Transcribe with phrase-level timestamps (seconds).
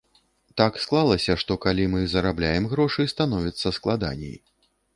[0.59, 4.35] Так склалася, што, калі мы зарабляем грошы, становіцца складаней.